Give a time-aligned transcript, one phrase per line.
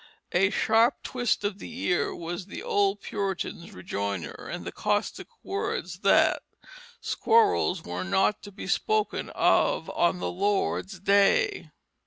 [0.31, 5.99] A sharp twist of the ear was the old Puritan's rejoinder, and the caustic words
[5.99, 6.41] that
[6.99, 11.69] "squirrels were not to be spoken of on the Lord's Day."